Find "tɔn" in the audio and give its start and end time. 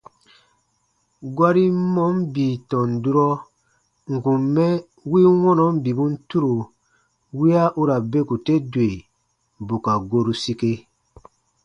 2.69-2.89